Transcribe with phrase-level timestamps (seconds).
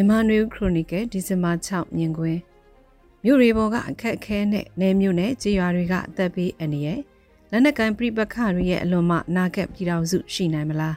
[0.00, 2.40] မြန်မာနွေဦးခရိုနီကယ်ဒီဇင်ဘာ6မြင်ကွင်း
[3.24, 7.00] မြို့တွေပေါ်ကအခက်အခဲနဲ့နယ်မြို့နယ်ကြေးရွာတွေကအသက်ပေးအနေရဲ့
[7.50, 10.96] လက်နက်ကိုင်းပြိပခတွေရဲ့အလွန်မှနာကက်ပြည်တော်စုရှိနိုင်မလား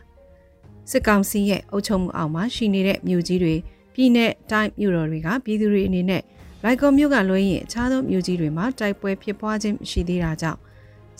[0.90, 3.56] စစ်ကောင်စီရဲ့အုပ်ချုပ်မှုအောက်မှာရှိနေတဲ့မြို့ကြီးတွေ
[3.94, 4.20] ပြည်내
[4.52, 6.22] တိုင်းမြို့တော်တွေကပြည်သူတွေအနေနဲ့
[6.64, 10.60] လိုက်ကော်မြို့ကလွှဲရင်အခြားသောမြို့ကြီးတွေမှာတိုက်ပွဲဖြစ်ပွားခြင်းမရှိသေးတာကြောင့်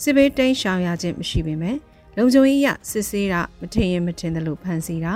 [0.02, 1.76] စစ်ဘေးတိမ်းရှောင်ရခြင်းမရှိပေမဲ့
[2.16, 5.14] လုံခြုံရေးရစစ်ဆေးတာမထင်ရင်မထင်တယ်လို့ဖန်ဆီးတာ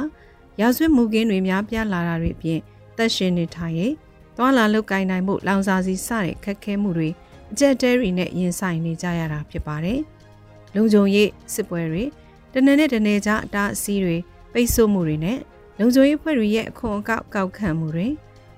[0.60, 2.60] ရာဇဝတ်မှုကင်းတွေများပြားလာတာတွေအပြင်
[2.96, 3.94] သက်ရှင်နေထိုင်ရေး
[4.36, 7.08] သွာလာလုတ်ကိုင်းနိုင်မှုလောင်စာစီစတဲ့ခက်ခဲမှုတွေ
[7.52, 10.00] အကြက်တဲတွေနဲ့ရင်ဆိုင်နေကြရတာဖြစ်ပါတယ်။
[10.74, 12.04] လုံခြုံရေးစစ်ပွဲတွေ
[12.52, 14.16] တနက်နဲ့တနေ့ကြားအတားအဆီးတွေ
[14.52, 15.38] ပိတ်ဆို့မှုတွေနဲ့
[15.78, 18.06] လုံခြုံရေးဖွဲ့တွေရဲ့အခွန်အကောက်ကောက်ခံမှုတွေ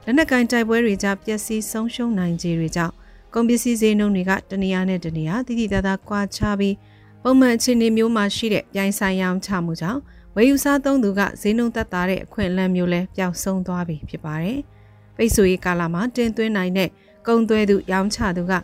[0.04, 2.94] လက်နက်ကင်တိုက်ပွဲတွေကြောင့်ပျက်စီးဆုံးရှုံးနိုင်ခြေတွေကြောင့်
[3.34, 6.74] ကုန်ပစ္စည်းဈေးနှုန်းတွေကတနေရာနဲ့တနေရာတိတိတသားကွာခြားပြီး
[7.22, 10.00] ပုံမှန်အခြေအနေမျိုးမှာရှိတဲ့ပြိုင်ဆိုင်ရောင်းချမှုကြောင့်
[10.36, 14.58] ဝယ်ယူစားသုံးသူကဈေးနှုန်းသက်သာတဲ့အခွင့်အလမ်းမျိုးလဲပျောက်ဆုံးသွားပြီဖြစ်ပါတယ်။
[15.16, 16.88] ပိတ်ဆို့ရေးကာလမှာတင်သွင်းနိုင်တဲ့
[17.26, 18.54] ကုန်သွဲသူရောင်းချသူက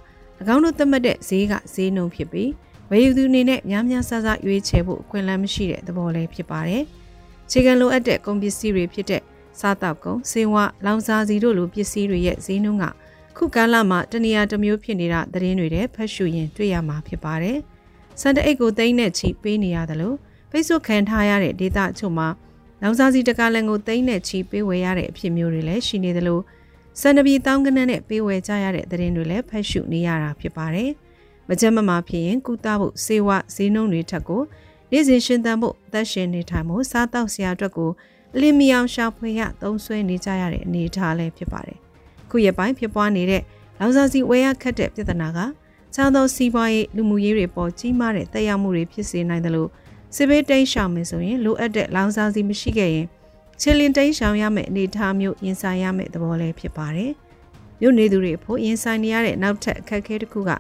[0.55, 2.50] ၎င်းတို့သတ်မှတ်တဲ့ဈေးကဈေးနှုန်းဖြစ်ပြီး
[2.91, 6.83] ဝယ်ယူသူအနေနဲ့များများဆဆရွေးချယ်ဖို့အခွင့်အလမ်းမရှိတဲ့သဘောလည်းဖြစ်ပါတယ်။
[7.50, 9.23] ခြေခံလိုအပ်တဲ့ကုန်ပစ္စည်းတွေဖြစ်တဲ့
[9.61, 12.84] စားတောက်ကုန်၊ဆေးဝါး၊လောင်စာဆီတို့လိုပစ္စည်းတွေရဲ့ဈေးနှုန်းက
[13.36, 17.58] ခုကာလမှာတနေရာတစ်မျိုးဖြစ်နေတာသတင်းတွေတဲ့ဖတ်ရှုရင်တွေ့ရမှာဖြစ်ပါတယ်။
[18.20, 20.17] စံတအိတ်ကိုသိန်းနဲ့ချီပေးနေရတယ်လို့
[20.50, 22.28] ပိတ်ဆို့ခံထားရတဲ့ဒေသအချို့မှာ
[22.83, 26.41] လောင်စာစီတကားလန်ကိုသိန်းနဲ့ချီပေးဝယ်ရတဲ့အဖြစ်မျိုးတွေလည်းရှိနေသလို
[27.00, 30.91] စံနဘီတောင်းကနန်းနဲ့ပေးဝယ်ကြရတဲ့သတင်းတွေလည်းဖတ်ရှုနေရတာဖြစ်ပါတယ်။
[31.48, 34.42] မကြမ်းမမာဖြစ်ရင်ကုသဖို့စေဝဈေးနှုန်းတွေထက်ကို
[34.91, 37.91] နေ့စဉ်ရှင်းသန်ဖို့အသက်ရှင်နေထိုင်မှုစားတောက်စရာအတွက်ကို
[38.34, 41.78] အလင်းမီအောင်ရှာဖွေရသုံးဆွဲနေကြရတဲ့အနေအထားလည်းဖြစ်ပါတယ်။
[42.30, 43.42] ခုရပိုင်းဖြစ်ပွားနေတဲ့
[43.78, 45.39] လောင်စာစီဝယ်ရခက်တဲ့ပြဿနာက
[45.94, 49.70] ချောင်းသောစီးပွားရေးလူမှုရေးတွေပေါ်ကြီးမားတဲ့တက်ရောက်မှုတွေဖြစ်စေနိုင်တယ်လို့
[50.14, 53.06] စစ်ဘေးတိမ်းရှောင်မယ်ဆိုရင်လိုအပ်တဲ့လောင်စာစီမရှိခဲ့ရင်
[53.60, 57.12] ချီလင်တိမ်းရှောင်ရမယ့်အနေအထားမျိုးရင်ဆိုင်ရမယ့်သဘောလည်းဖြစ်ပါတယ်။
[57.80, 60.50] မြို့နေသူတွေဖို့ရင်ဆိုင်နေရတဲ့နောက်ထပ်အခက်အခဲတစ်ခုက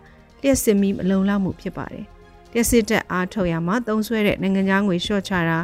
[0.42, 2.04] လျှက်စစ်မီမလုံလောက်မှုဖြစ်ပါတယ်။
[2.52, 5.58] လျှက်စစ်တက်အားထုတ်ရမှာသုံးဆွဲတဲ့နိုင်ငံသားငွေလျှော့ချတာ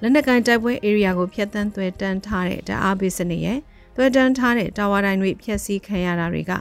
[0.00, 3.58] လက်နက်ကိုင်တိုက်ပွဲ area ကိုဖျက်ဆီးသွဲတန်းထားတဲ့ဓာတ်အားပေးစနစ်ရဲ့
[3.96, 6.52] သွဲတန်းထားတဲ့တာဝါတိုင်းတွေဖျက်ဆီးခံရတာတွေက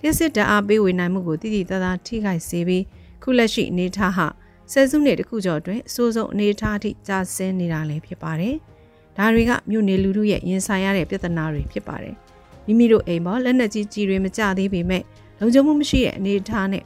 [0.00, 2.84] လျှက်စစ်ဓာတ်အားပေးဝေနိုင်မှုကိုတည်တည်သားသားထိခိုက်စေပြီး
[3.22, 4.26] ခုလက်ရှိအနေထားဟာ
[4.72, 8.54] ဆယ်စုနှစ်တခုကျော်အတွင်းအဆိုးဆုံးအနေအထားအထိကျဆင်းနေတာလည်းဖြစ်ပါတယ်။
[9.16, 12.14] ဒါတွေကမြို့နေလူထုရဲ့ရင်ဆိုင်ရတဲ့ပြဿနာတွေဖြစ်ပါတယ်။
[12.66, 15.02] မိမိတို့အိမ်ပေါ်လက်နက်ကြီးကြီးတွေမကြသေးပေမဲ့
[15.40, 16.84] လုံခြုံမှုမရှိတဲ့အနေအထားနဲ့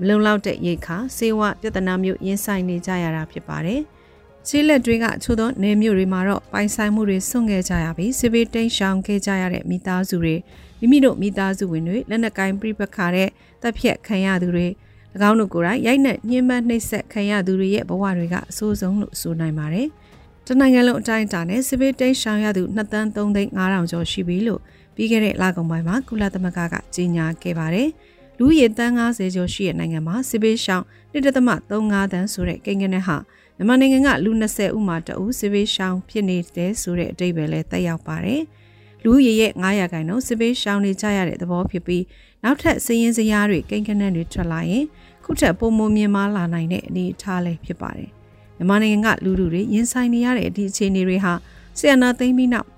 [0.00, 3.80] မလုံလောက်တဲ့ရိတ်ခါစေဝပြဿနာမျိုးရင်ဆိုင်နေကြရတာဖြစ်ပါတယ်။
[4.46, 10.34] ခြေလက်တွေကချို့သောနေမြို့တွေမှာတော့ပိုင်ဆိုင်မှုတွေဆွန့်ခဲ့ကြရပြီးစစ်ဘေးတိမ်းရှောင်ခဲ့ကြရတဲ့မိသားစုတွေ
[10.80, 13.28] မိမိတို့မိသားစုဝင်တွေလက်နက်ကိုင်းပြိပခါတဲ့
[13.62, 14.66] တပ်ဖြတ်ခံရသူတွေ၎
[15.28, 19.88] င်းတို့ကိုယ်တိုင်ရိုက်နှက်ညှဉ်းပန်းနှိပ်စက်ခံရသူတွေရဲ့ဘဝတွေကအဆိုးဆုံးလို့ဆိုနိုင်ပါတယ်။
[20.46, 24.60] တနိုင်ငံလုံးအတိုင်းအတာနဲ့စစ်ဘေးတိမ်းရှောင်ရသူ2တန်း3သိန်း9000ကျော်ရှိပြီလို့
[24.94, 27.88] ပြီးခဲ့တဲ့လကုန်ပိုင်းမှာကုလသမဂ္ဂကကြေညာခဲ့ပါတယ်။
[28.38, 33.16] လူရည်တန်း90ကျော်ရှိတဲ့နိုင်ငံမှာစစ်ဘေးရှောင်1.35တန်းဆိုတဲ့ကိန်းဂဏန်းဟာ
[33.56, 38.42] မြန်မာနိုင်ငံကလူ20ဦးမှာတအူးစစ်ဘေးရှောင်ဖြစ်နေတဲ့ဆိုတဲ့အတိတ်ပဲလဲတက်ရောက်ပါတယ်။
[39.04, 42.04] လူရည်ရဲ့900ခန့်တော့စစ်ဘေးရှောင်နေကြရတဲ့သဘောဖြစ်ပြီး
[42.44, 44.84] နောက်ထပ်စည်ရင်စရာတွေကိန်းကနန်းတွေထွက်လာရင်
[45.24, 48.10] ခုထက်ပုံမမြင်မာလာနိုင်တဲ့အနေအထားလည်းဖြစ်ပါတယ်။
[48.56, 51.32] မြန်မာနိုင်ငံကလူလူတွေရင်ဆိုင်နေရတဲ့ဒီအခြေအနေတွေဟာ
[51.78, 52.68] ဆီယနာသိမ်းပြီးနောက်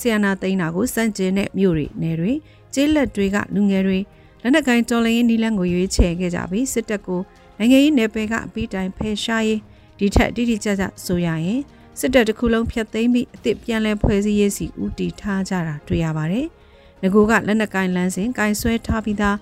[0.00, 2.32] ဆီယနာသိမ်းတာကိုစန့်ကျင်တဲ့မြို့တွေနယ်တွေ
[2.74, 3.98] ကျေးလက်တွေကလူငယ်တွေ
[4.42, 7.20] လက်နက်ကိုင်းတော်လိုင်းနီလန်းကိုရွေးချယ်ခဲ့ကြပြီးစစ်တပ်ကို
[7.58, 9.60] နိုင်ငံရေးနယ်ပယ်ကအပြီးတိုင်ဖယ်ရှားရေး
[9.98, 11.60] ဒီထက်တိတိကျကျဆိုရရင်
[12.00, 16.46] စစ်တပ်တစ်ခုလုံးဖျက်သိမ်းပြီးအစ်စ်ပြန်လည်ဖွဲ့စည်းရေးစီဦးတည်ထားကြတာတွေ့ရပါတယ်။
[17.02, 19.36] ငကိုကလက်နက်ကိုင်းလမ်းစဉ်ကင်ဆွဲထားပြီးသား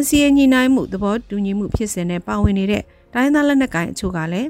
[0.00, 2.82] NCA ညီနိုင်မှုသဘောတူညီမှုဖြစ်စဉ်နဲ့ပါဝင်နေတဲ့
[3.14, 4.48] တိုင်းသားလက်နက်ကိုင်အချို့ကလည်း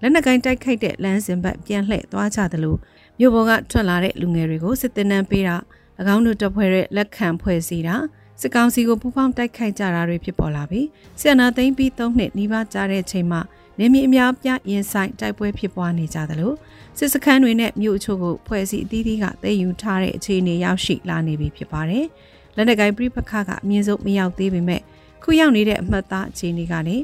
[0.00, 2.76] လက်နက်ကိုင်တိုက်ခိုက်တဲ့လမ်းစဉ်ဘက်ပြန်လှည့်သွားကြသလို
[3.18, 5.56] မြို့ပေါ်ကထွက်လာတဲ့လူငယ်တွေကိုစစ်တပ်နှံပေးတာ၎
[6.14, 7.96] င်းတို့တပ်ဖွဲ့ရဲ့လက်ခံဖွဲ့စည်းတာ
[8.40, 10.86] စစ်ကောင်စီကိုပူးပေါင်းတိုက်ခိုက်ကြတာတွေဖြစ်ပေါ်လာပြီး
[11.20, 13.40] ဆီယနာသိမ်းပြီး၃နှစ်နီးပါးကြာတဲ့အချိန်မှာ
[13.82, 16.52] နေမြေအများပြရင်ဆိုင်တိုက်ပွဲဖြစ်ပွားနေကြသလို
[16.98, 22.06] စစ်စခန်းတွေနဲ့မြို့အချို့ကိုဖွဲ့စည်းအသီးသီးကသိမ်းယူထားတဲ့အခြေအနေရောက်ရှိလာနေပြီဖြစ်ပါတယ်။
[22.56, 24.80] လက်နက်ကိုင်ပြိပခကအမြင့်ဆုံးမရောက်သေးပေမဲ့
[25.22, 26.96] ခုရောက်နေတဲ့အမှတ်သားအခြေအနေကနေ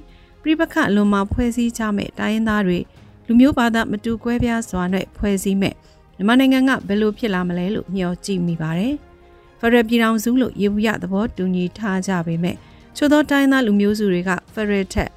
[0.43, 2.79] ပြိပခအလွန်မှဖွဲ့စည်းကြမဲ့တိုင်းရင်းသားတွေ
[3.27, 5.75] လူမျိုးဘာသာမတူကွဲပြားစွာနဲ့ဖွဲ့စည်းမဲ့
[6.17, 8.95] မြန်မာနိုင်ငံကဘယ်လိုဖြစ်လာမလဲလို့မျှော်ကြည့်မိပါတယ်။
[9.61, 12.57] ဖရယ်ပြည်ထောင်စုလို့ရေဘူးရသဘောတူညီထားကြပေမဲ့
[12.97, 15.11] ချို့သောတိုင်းသားလူမျိုးစုတွေကဖရယ်ထက်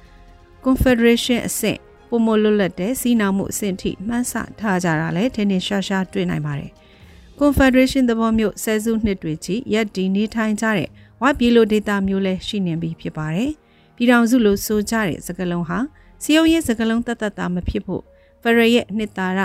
[0.64, 1.78] Confederation အဆင့်
[2.08, 6.70] ပုံမလွတ်လပ်တဲ့စီးနာမှုအဆင့်ထိမှန်းဆထားကြတာလဲထင်းထင်းရှားရှားတွေ့နိုင်ပါတယ်။
[7.40, 10.88] Confederation သဘောမျိုးဆယ်စုနှစ်တွေချီရက်ဒီနေထိုင်ကြတဲ့
[11.22, 13.50] ဝပြည်လိုဒေတာမျိုးလဲရှိနေပြီဖြစ်ပါတယ်။
[13.96, 15.78] ပြည်ထောင်စုလိုဆိုကြတဲ့စကလုံးဟာ
[16.22, 18.02] စီယုံရေးစကလုံးတတ်တတ်တာမဖြစ်ဖို့
[18.42, 19.40] ဖရရဲ့နှစ်သာရ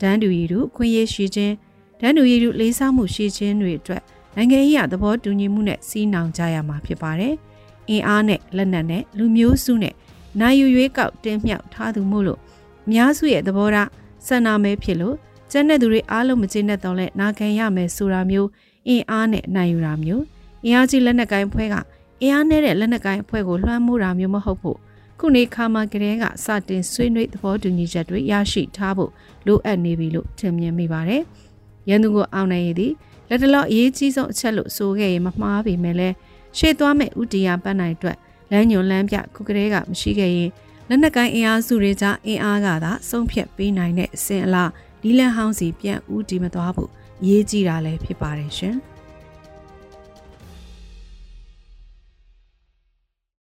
[0.00, 1.54] ဒန်းတူရီတို့ခွင့်ရရှိခြင်း
[2.00, 4.02] တန်းတူရည်တူလေးစားမှုရှိခြင်းတွေအတွက်
[4.36, 7.34] နိုင်ငံရေးအသဘောတူညီမှုနဲ့စီးနှောင်ကြရမှာဖြစ်ပါတယ်။
[7.90, 9.94] အင်အားနဲ့လက်နက်နဲ့လူမျိုးစုနဲ့
[10.40, 12.40] နိုင်ယူရွေးကောက်တင်းမြှောက်ထားသူမို့လို့
[12.86, 13.88] အများစုရဲ့သဘောထား
[14.26, 15.16] ဆန္ဒမဲဖြစ်လို့
[15.50, 18.48] ကျန်တဲ့သူတွေအားလုံးမကျေနပ်တော့လဲနာခံရမယ်ဆိုတာမျိုး
[18.88, 20.24] အင်အားနဲ့နိုင်ယူတာမျိုး
[20.64, 21.74] အင်အားကြီးလက်နက်ကိုင်းဖွဲ့က
[22.22, 24.78] အင်အားနဲ့တဲ့လက်နက်ကိုင်းအဖွဲ့ကိုလွှမ်းမိုးတာမျိုးမဟုတ်ဖို့
[25.18, 29.10] ခုနေခါမှာကလေးကစတင်ဆွေးနွေးသဘောတူညီချက်တွေရရှိထားဖို့
[29.46, 31.22] လိုအပ်နေပြီလို့ထင်မြင်မိပါတယ်။
[31.88, 32.92] ရန်သူကိုအောင်နိုင်ရည်သည်
[33.28, 36.14] လက်တလောအရေးကြီးဆုံးအချက်လို့ဆိုခဲ့ရင်မမှားပေမဲ့လည်း
[36.58, 38.16] ရှေ့သွားမဲ့ဥတီယာပန်းနိုင်အတွက်
[38.50, 40.50] လမ်းညွန်လမ်းပြခုကလေးကမရှိခဲ့ရင်
[40.88, 44.64] လက်နက်ကိုင်းအင်အားစုတွေကြားအင်အားကသာဆုံးဖြတ်ပေးနိုင်တဲ့အစဉ်အလာ
[45.02, 46.90] ဒီလန်ဟောင်းစီပြန်ဦးတည်မသွားဖို့
[47.22, 48.76] အရေးကြီးတာလည်းဖြစ်ပါတယ်ရှင်။